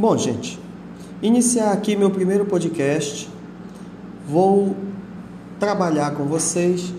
[0.00, 0.56] Bom, gente,
[1.20, 3.28] iniciar aqui meu primeiro podcast.
[4.28, 4.76] Vou
[5.58, 6.94] trabalhar com vocês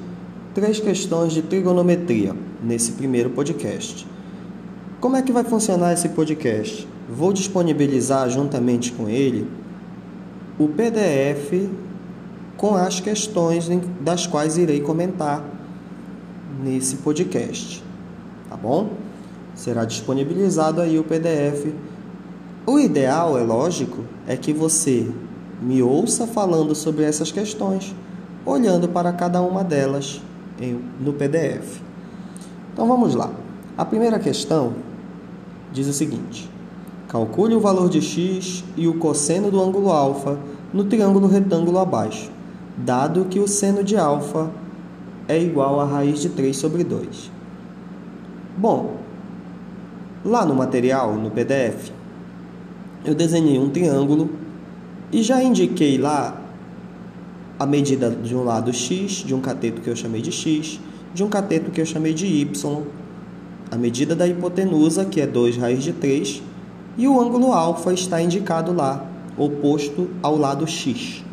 [0.53, 4.05] três questões de trigonometria nesse primeiro podcast.
[4.99, 6.85] Como é que vai funcionar esse podcast?
[7.09, 9.49] Vou disponibilizar juntamente com ele
[10.59, 11.69] o PDF
[12.57, 13.69] com as questões
[14.01, 15.41] das quais irei comentar
[16.61, 17.81] nesse podcast,
[18.49, 18.89] tá bom?
[19.55, 21.73] Será disponibilizado aí o PDF
[22.69, 25.09] o ideal, é lógico, é que você
[25.61, 27.95] me ouça falando sobre essas questões,
[28.45, 30.21] olhando para cada uma delas
[30.99, 31.81] no PDF.
[32.73, 33.31] Então vamos lá.
[33.77, 34.73] A primeira questão
[35.71, 36.49] diz o seguinte:
[37.07, 40.37] calcule o valor de x e o cosseno do ângulo alfa
[40.73, 42.29] no triângulo retângulo abaixo,
[42.77, 44.49] dado que o seno de alfa
[45.27, 47.31] é igual a raiz de 3 sobre 2.
[48.57, 48.97] Bom,
[50.23, 51.91] lá no material, no PDF,
[53.05, 54.29] eu desenhei um triângulo
[55.11, 56.39] e já indiquei lá
[57.57, 60.79] a medida de um lado x, de um cateto que eu chamei de x,
[61.13, 62.83] de um cateto que eu chamei de y,
[63.71, 66.41] a medida da hipotenusa, que é 2 raiz de 3,
[66.97, 69.05] e o ângulo alfa está indicado lá,
[69.37, 71.23] oposto ao lado x.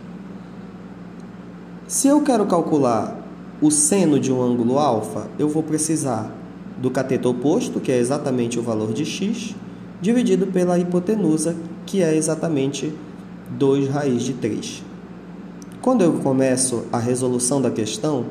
[1.87, 3.25] Se eu quero calcular
[3.61, 6.33] o seno de um ângulo alfa, eu vou precisar
[6.79, 9.55] do cateto oposto, que é exatamente o valor de x,
[10.01, 12.93] dividido pela hipotenusa, que é exatamente
[13.51, 14.83] 2 raiz de 3.
[15.81, 18.27] Quando eu começo a resolução da questão,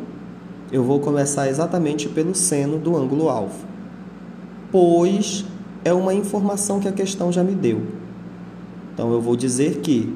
[0.71, 3.65] eu vou começar exatamente pelo seno do ângulo alfa,
[4.71, 5.45] pois
[5.83, 7.81] é uma informação que a questão já me deu.
[8.93, 10.13] Então eu vou dizer que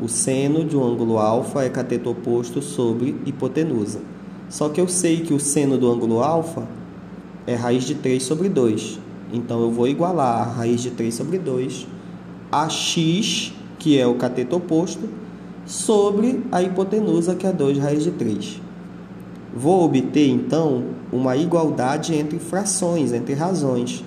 [0.00, 4.00] o seno de um ângulo alfa é cateto oposto sobre hipotenusa.
[4.48, 6.68] Só que eu sei que o seno do ângulo alfa
[7.46, 9.05] é raiz de 3 sobre 2.
[9.32, 11.86] Então eu vou igualar a raiz de 3 sobre 2
[12.50, 15.08] a x, que é o cateto oposto,
[15.64, 18.60] sobre a hipotenusa, que é 2 raiz de 3.
[19.54, 24.04] Vou obter, então, uma igualdade entre frações, entre razões.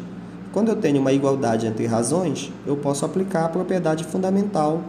[0.53, 4.81] Quando eu tenho uma igualdade entre razões, eu posso aplicar a propriedade fundamental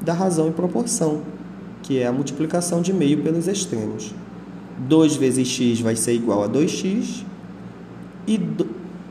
[0.00, 1.22] da razão e proporção,
[1.82, 4.14] que é a multiplicação de meio pelos extremos.
[4.88, 7.24] 2 vezes x vai ser igual a 2x
[8.26, 8.38] e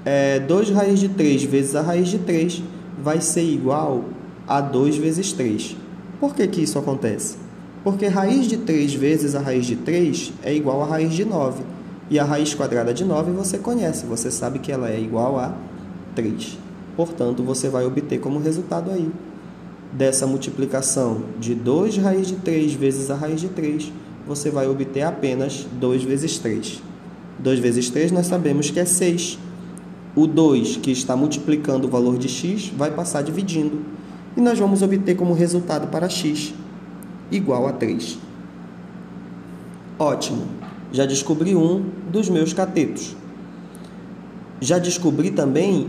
[0.03, 2.63] é, 2 raiz de 3 vezes a raiz de 3
[3.01, 4.05] vai ser igual
[4.47, 5.75] a 2 vezes 3.
[6.19, 7.37] Por que, que isso acontece?
[7.83, 11.63] Porque raiz de 3 vezes a raiz de 3 é igual a raiz de 9.
[12.09, 15.55] E a raiz quadrada de 9 você conhece, você sabe que ela é igual a
[16.15, 16.57] 3.
[16.95, 19.09] Portanto, você vai obter como resultado aí
[19.93, 23.91] dessa multiplicação de 2 raiz de 3 vezes a raiz de 3,
[24.27, 26.81] você vai obter apenas 2 vezes 3.
[27.39, 29.39] 2 vezes 3 nós sabemos que é 6
[30.15, 33.81] o 2, que está multiplicando o valor de x, vai passar dividindo.
[34.35, 36.53] E nós vamos obter como resultado para x
[37.31, 38.17] igual a 3.
[39.97, 40.45] Ótimo!
[40.91, 43.15] Já descobri um dos meus catetos.
[44.59, 45.87] Já descobri também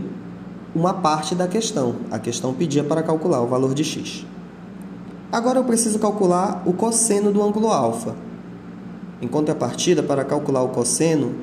[0.73, 1.95] uma parte da questão.
[2.09, 4.25] A questão pedia para calcular o valor de x.
[5.31, 8.15] Agora eu preciso calcular o cosseno do ângulo alfa.
[9.21, 11.33] Em contrapartida, para calcular o cosseno,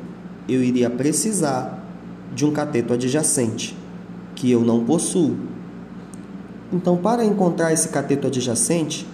[0.48, 1.80] eu iria precisar
[2.34, 3.76] de um cateto adjacente,
[4.34, 5.36] que eu não possuo.
[6.72, 9.06] Então, para encontrar esse cateto adjacente,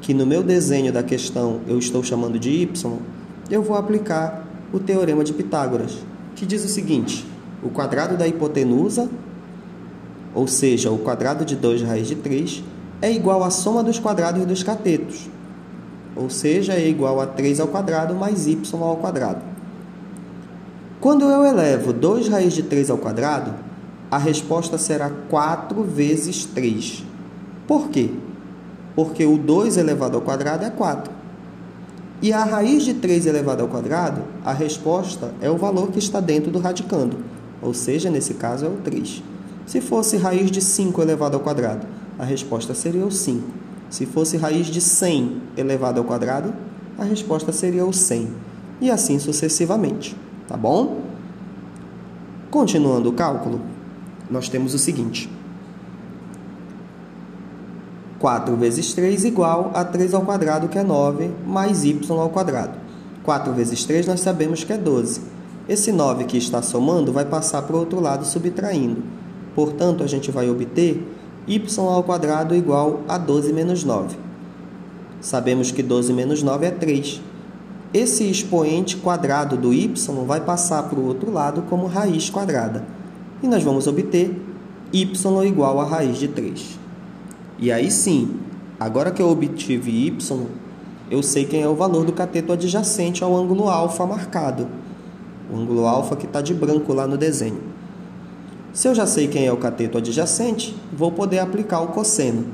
[0.00, 2.68] que no meu desenho da questão eu estou chamando de y,
[3.50, 5.98] eu vou aplicar o teorema de Pitágoras,
[6.34, 7.26] que diz o seguinte:
[7.62, 9.08] o quadrado da hipotenusa,
[10.34, 12.64] ou seja, o quadrado de 2 raiz de 3,
[13.00, 15.28] é igual à soma dos quadrados dos catetos,
[16.16, 19.51] ou seja, é igual a 3 ao quadrado mais y ao quadrado.
[21.02, 23.52] Quando eu elevo 2 raiz de 3 ao quadrado,
[24.08, 27.04] a resposta será 4 vezes 3.
[27.66, 28.10] Por quê?
[28.94, 31.12] Porque o 2 elevado ao quadrado é 4.
[32.22, 36.20] E a raiz de 3 elevado ao quadrado, a resposta é o valor que está
[36.20, 37.16] dentro do radicando,
[37.60, 39.24] ou seja, nesse caso é o 3.
[39.66, 41.84] Se fosse raiz de 5 elevado ao quadrado,
[42.16, 43.42] a resposta seria o 5.
[43.90, 46.54] Se fosse raiz de 100 elevado ao quadrado,
[46.96, 48.28] a resposta seria o 100.
[48.80, 50.14] E assim sucessivamente
[50.52, 51.00] tá bom?
[52.50, 53.58] Continuando o cálculo,
[54.30, 55.30] nós temos o seguinte:
[58.18, 62.74] 4 vezes 3 igual a 3 ao quadrado, que é 9, mais y ao quadrado.
[63.22, 65.22] 4 vezes 3 nós sabemos que é 12.
[65.66, 69.02] Esse 9 que está somando vai passar para o outro lado subtraindo.
[69.54, 71.02] Portanto, a gente vai obter
[71.48, 74.18] y ao quadrado igual a 12 menos 9.
[75.18, 77.31] Sabemos que 12 menos 9 é 3
[77.94, 79.92] esse expoente quadrado do y
[80.26, 82.86] vai passar para o outro lado como raiz quadrada.
[83.42, 84.34] E nós vamos obter
[84.92, 85.10] y
[85.46, 86.78] igual a raiz de 3.
[87.58, 88.36] E aí sim,
[88.80, 90.18] agora que eu obtive y,
[91.10, 94.66] eu sei quem é o valor do cateto adjacente ao ângulo alfa marcado.
[95.52, 97.60] O ângulo alfa que está de branco lá no desenho.
[98.72, 102.46] Se eu já sei quem é o cateto adjacente, vou poder aplicar o cosseno.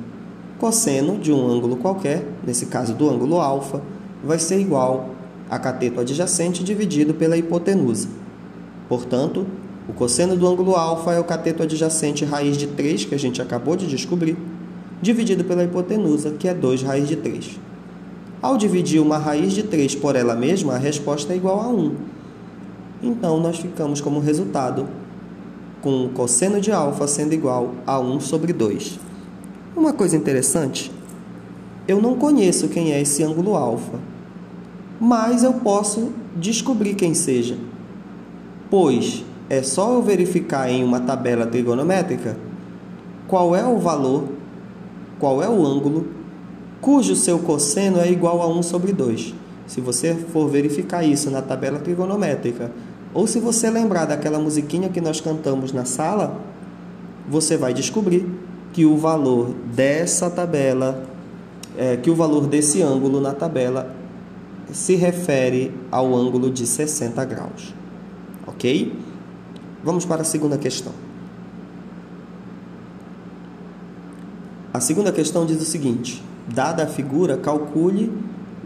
[0.59, 3.81] Cosseno de um ângulo qualquer, nesse caso do ângulo alfa,
[4.25, 5.18] vai ser igual
[5.51, 8.09] a cateto adjacente dividido pela hipotenusa.
[8.89, 9.47] Portanto,
[9.89, 13.41] o cosseno do ângulo alfa é o cateto adjacente raiz de 3, que a gente
[13.41, 14.37] acabou de descobrir,
[15.01, 17.59] dividido pela hipotenusa, que é 2 raiz de 3.
[18.41, 21.95] Ao dividir uma raiz de 3 por ela mesma, a resposta é igual a 1.
[23.03, 24.87] Então, nós ficamos como resultado
[25.81, 28.99] com o cosseno de alfa sendo igual a 1 sobre 2.
[29.77, 30.91] Uma coisa interessante,
[31.87, 33.99] eu não conheço quem é esse ângulo alfa,
[35.01, 37.57] mas eu posso descobrir quem seja,
[38.71, 42.37] pois é só eu verificar em uma tabela trigonométrica
[43.27, 44.25] qual é o valor,
[45.19, 46.19] qual é o ângulo
[46.81, 49.35] cujo seu cosseno é igual a 1 sobre 2.
[49.67, 52.71] Se você for verificar isso na tabela trigonométrica,
[53.13, 56.41] ou se você lembrar daquela musiquinha que nós cantamos na sala,
[57.29, 58.27] você vai descobrir
[58.73, 61.03] que o valor dessa tabela,
[61.77, 63.95] é, que o valor desse ângulo na tabela
[64.73, 67.75] se refere ao ângulo de 60 graus.
[68.47, 68.93] Ok?
[69.83, 70.93] Vamos para a segunda questão.
[74.73, 78.13] A segunda questão diz o seguinte: Dada a figura, calcule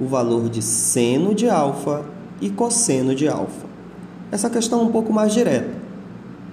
[0.01, 2.05] o valor de seno de alfa
[2.41, 3.67] e cosseno de alfa.
[4.31, 5.71] Essa questão é um pouco mais direta.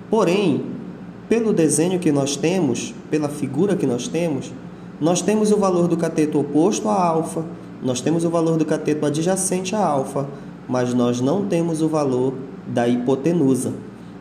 [0.09, 0.65] Porém,
[1.27, 4.51] pelo desenho que nós temos, pela figura que nós temos,
[4.99, 7.45] nós temos o valor do cateto oposto a alfa,
[7.81, 10.27] nós temos o valor do cateto adjacente a alfa,
[10.67, 12.33] mas nós não temos o valor
[12.67, 13.73] da hipotenusa.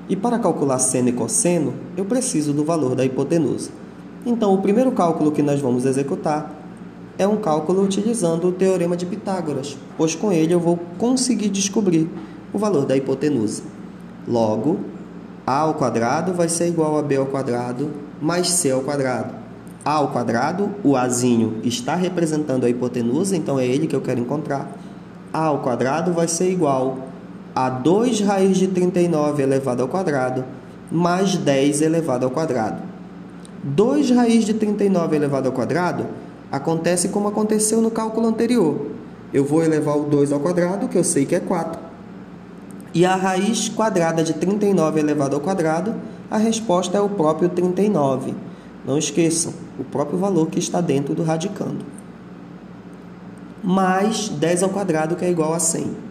[0.09, 3.71] E para calcular seno e cosseno, eu preciso do valor da hipotenusa.
[4.25, 6.55] Então, o primeiro cálculo que nós vamos executar
[7.19, 12.09] é um cálculo utilizando o teorema de Pitágoras, pois com ele eu vou conseguir descobrir
[12.53, 13.63] o valor da hipotenusa.
[14.27, 14.81] Logo,
[15.47, 17.91] a ao quadrado vai ser igual a b ao quadrado
[18.21, 19.35] mais c ao quadrado.
[19.89, 24.21] A ao quadrado, o azinho está representando a hipotenusa, então é ele que eu quero
[24.21, 24.71] encontrar.
[25.33, 26.99] a ao quadrado vai ser igual
[27.55, 30.45] a 2 raiz de 39 elevado ao quadrado
[30.93, 32.83] mais 10 elevado ao quadrado.
[33.65, 36.05] 2 raiz de 39 elevado ao quadrado
[36.53, 38.89] acontece como aconteceu no cálculo anterior.
[39.33, 41.81] Eu vou elevar o 2 ao quadrado, que eu sei que é 4.
[42.93, 45.95] E a raiz quadrada de 39 elevado ao quadrado,
[46.31, 48.48] a resposta é o próprio 39.
[48.87, 51.85] Não esqueçam, o próprio valor que está dentro do radicando.
[53.63, 56.09] Mais 10 ao quadrado, que é igual a 100.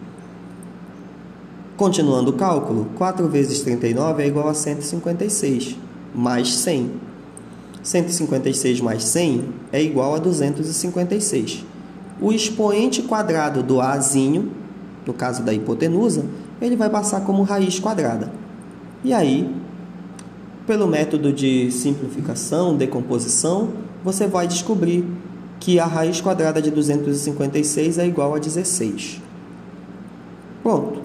[1.76, 5.76] Continuando o cálculo, 4 vezes 39 é igual a 156,
[6.14, 6.90] mais 100.
[7.82, 11.64] 156 mais 100 é igual a 256.
[12.20, 14.50] O expoente quadrado do Azinho,
[15.06, 16.26] no caso da hipotenusa,
[16.60, 18.32] ele vai passar como raiz quadrada.
[19.04, 19.48] E aí,
[20.68, 23.70] pelo método de simplificação, decomposição,
[24.04, 25.02] você vai descobrir
[25.58, 29.18] que a raiz quadrada de 256 é igual a 16.
[30.62, 31.00] Pronto.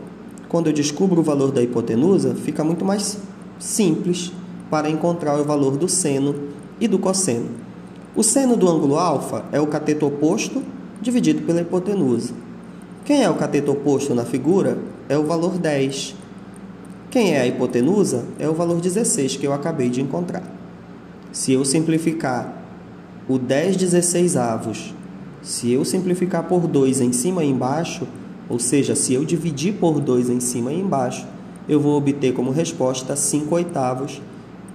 [0.50, 3.18] Quando eu descubro o valor da hipotenusa, fica muito mais
[3.58, 4.34] simples
[4.70, 6.36] para encontrar o valor do seno
[6.78, 7.48] e do cosseno.
[8.14, 10.62] O seno do ângulo alfa é o cateto oposto
[11.02, 12.34] dividido pela hipotenusa.
[13.06, 16.23] Quem é o cateto oposto na figura é o valor 10.
[17.14, 20.42] Quem é a hipotenusa é o valor 16 que eu acabei de encontrar.
[21.32, 22.52] Se eu simplificar
[23.30, 24.96] o 10 16 avos,
[25.44, 28.08] se eu simplificar por 2 em cima e embaixo,
[28.50, 31.28] ou seja, se eu dividir por 2 em cima e embaixo,
[31.70, 34.20] eu vou obter como resposta 5 oitavos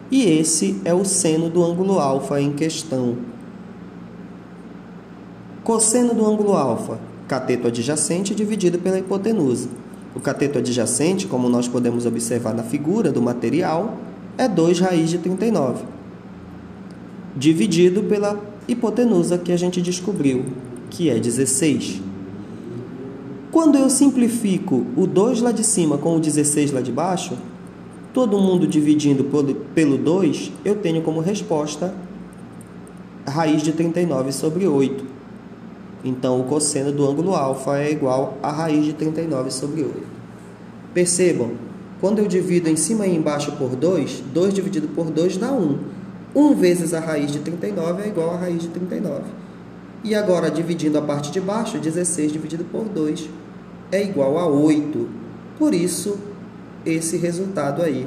[0.08, 3.16] e esse é o seno do ângulo alfa em questão.
[5.64, 9.87] Cosseno do ângulo alfa, cateto adjacente dividido pela hipotenusa.
[10.14, 13.98] O cateto adjacente, como nós podemos observar na figura do material,
[14.36, 15.84] é 2 raiz de 39,
[17.36, 20.46] dividido pela hipotenusa que a gente descobriu,
[20.90, 22.00] que é 16.
[23.50, 27.36] Quando eu simplifico o 2 lá de cima com o 16 lá de baixo,
[28.12, 29.24] todo mundo dividindo
[29.74, 31.94] pelo 2, eu tenho como resposta
[33.26, 35.17] raiz de 39 sobre 8.
[36.04, 40.02] Então, o cosseno do ângulo alfa é igual a raiz de 39 sobre 8.
[40.94, 41.52] Percebam,
[42.00, 45.78] quando eu divido em cima e embaixo por 2, 2 dividido por 2 dá 1.
[46.34, 49.22] 1 vezes a raiz de 39 é igual a raiz de 39.
[50.04, 53.28] E agora, dividindo a parte de baixo, 16 dividido por 2
[53.90, 55.08] é igual a 8.
[55.58, 56.16] Por isso,
[56.86, 58.06] esse resultado aí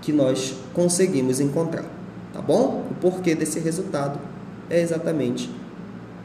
[0.00, 1.84] que nós conseguimos encontrar.
[2.32, 2.86] tá bom?
[2.90, 4.18] O porquê desse resultado
[4.70, 5.50] é exatamente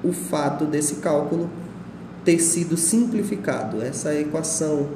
[0.03, 1.49] o fato desse cálculo
[2.23, 3.81] ter sido simplificado.
[3.81, 4.87] Essa equação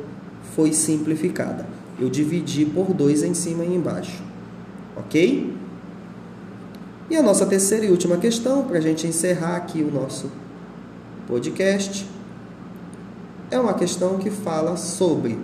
[0.55, 1.65] foi simplificada.
[1.99, 4.21] Eu dividi por 2 em cima e embaixo.
[4.95, 5.55] Ok?
[7.09, 10.31] E a nossa terceira e última questão, para a gente encerrar aqui o nosso
[11.27, 12.09] podcast,
[13.51, 15.37] é uma questão que fala sobre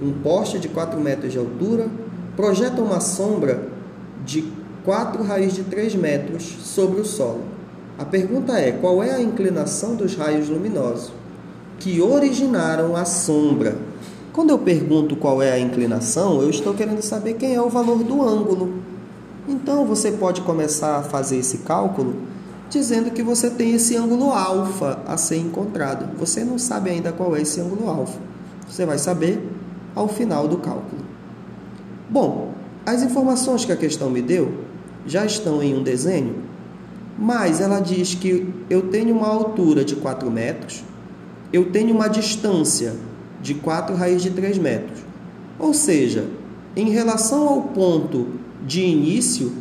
[0.00, 1.88] um poste de 4 metros de altura
[2.36, 3.66] projeta uma sombra
[4.24, 4.44] de
[4.84, 7.55] 4 raios de 3 metros sobre o solo.
[7.98, 11.12] A pergunta é: qual é a inclinação dos raios luminosos
[11.78, 13.76] que originaram a sombra?
[14.32, 18.04] Quando eu pergunto qual é a inclinação, eu estou querendo saber quem é o valor
[18.04, 18.82] do ângulo.
[19.48, 22.16] Então você pode começar a fazer esse cálculo
[22.68, 26.08] dizendo que você tem esse ângulo alfa a ser encontrado.
[26.18, 28.18] Você não sabe ainda qual é esse ângulo alfa.
[28.68, 29.40] Você vai saber
[29.94, 31.00] ao final do cálculo.
[32.10, 32.52] Bom,
[32.84, 34.52] as informações que a questão me deu
[35.06, 36.42] já estão em um desenho,
[37.18, 40.84] mas ela diz que eu tenho uma altura de 4 metros,
[41.52, 42.94] eu tenho uma distância
[43.40, 45.00] de 4 raiz de 3 metros.
[45.58, 46.28] Ou seja,
[46.74, 48.28] em relação ao ponto
[48.66, 49.52] de início,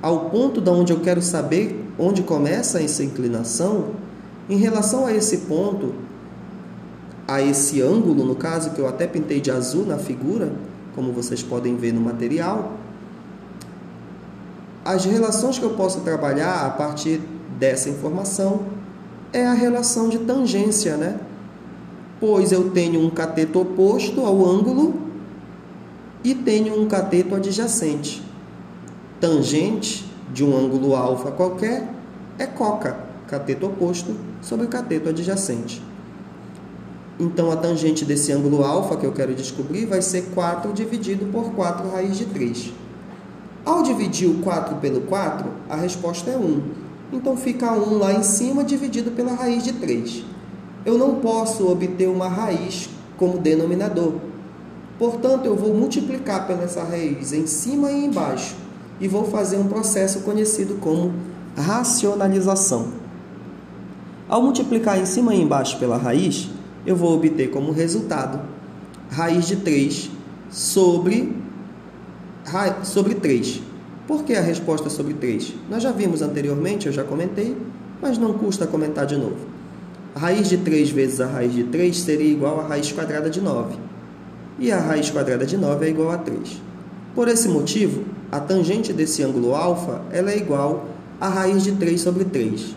[0.00, 3.90] ao ponto da onde eu quero saber onde começa essa inclinação,
[4.48, 5.94] em relação a esse ponto,
[7.28, 10.52] a esse ângulo, no caso, que eu até pintei de azul na figura,
[10.94, 12.78] como vocês podem ver no material,
[14.84, 17.20] as relações que eu posso trabalhar a partir
[17.58, 18.62] dessa informação
[19.32, 21.18] é a relação de tangência, né?
[22.18, 24.94] Pois eu tenho um cateto oposto ao ângulo
[26.24, 28.22] e tenho um cateto adjacente.
[29.20, 31.88] Tangente de um ângulo alfa qualquer
[32.38, 32.96] é coca,
[33.28, 35.82] cateto oposto sobre o cateto adjacente.
[37.20, 41.52] Então, a tangente desse ângulo alfa que eu quero descobrir vai ser 4 dividido por
[41.52, 42.72] 4 raiz de 3.
[43.64, 46.62] Ao dividir o 4 pelo 4, a resposta é 1.
[47.12, 50.24] Então, fica 1 lá em cima dividido pela raiz de 3.
[50.84, 54.14] Eu não posso obter uma raiz como denominador.
[54.98, 58.56] Portanto, eu vou multiplicar pela essa raiz em cima e embaixo
[59.00, 61.12] e vou fazer um processo conhecido como
[61.56, 62.88] racionalização.
[64.28, 66.48] Ao multiplicar em cima e embaixo pela raiz,
[66.86, 68.40] eu vou obter como resultado
[69.10, 70.10] raiz de 3
[70.50, 71.36] sobre,
[72.84, 73.62] sobre 3.
[74.06, 75.54] Por que a resposta sobre 3?
[75.70, 77.56] Nós já vimos anteriormente, eu já comentei,
[78.00, 79.38] mas não custa comentar de novo.
[80.14, 83.40] A raiz de 3 vezes a raiz de 3 seria igual a raiz quadrada de
[83.40, 83.76] 9.
[84.58, 86.60] E a raiz quadrada de 9 é igual a 3.
[87.14, 90.86] Por esse motivo, a tangente desse ângulo alfa ela é igual
[91.20, 92.74] a raiz de 3 sobre 3.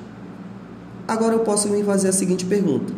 [1.07, 2.93] Agora eu posso me fazer a seguinte pergunta.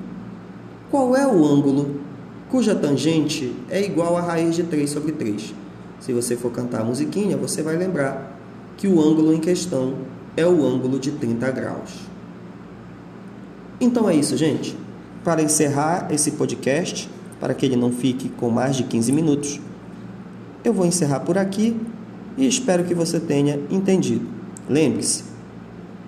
[0.92, 2.02] Qual é o ângulo
[2.50, 5.54] cuja tangente é igual a raiz de 3 sobre 3?
[6.00, 8.38] Se você for cantar a musiquinha, você vai lembrar
[8.77, 9.96] que o ângulo em questão
[10.36, 11.92] é o ângulo de 30 graus.
[13.82, 14.77] Então é isso, gente.
[15.24, 19.60] Para encerrar esse podcast, para que ele não fique com mais de 15 minutos,
[20.63, 21.80] eu vou encerrar por aqui
[22.38, 24.27] e espero que você tenha entendido.
[24.70, 25.24] Lembre-se,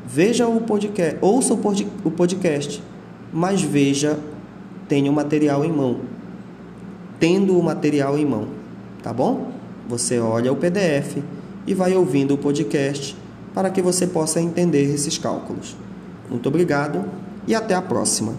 [0.06, 2.84] veja o podcast, ouça o podcast,
[3.34, 4.20] mas veja
[4.88, 5.98] tenha o material em mão.
[7.20, 8.48] Tendo o material em mão,
[9.04, 9.52] tá bom?
[9.90, 11.18] Você olha o PDF
[11.66, 13.18] e vai ouvindo o podcast
[13.56, 15.76] para que você possa entender esses cálculos.
[16.30, 17.06] Muito obrigado
[17.48, 18.36] e até a próxima.